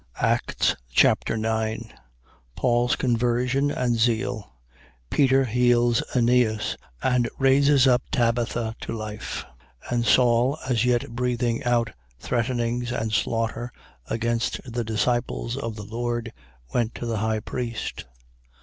[0.19, 1.93] Acts Chapter 9
[2.55, 4.51] Paul's conversion and zeal.
[5.11, 9.45] Peter heals Eneas and raises up Tabitha to life.
[9.91, 9.91] 9:1.
[9.91, 13.71] And Saul, as yet breathing out threatenings and slaughter
[14.07, 16.33] against the disciples of the Lord,
[16.73, 18.05] went to the high priest 9:2.